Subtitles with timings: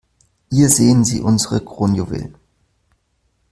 [0.49, 2.33] Hier sehen Sie unsere Kronjuwelen.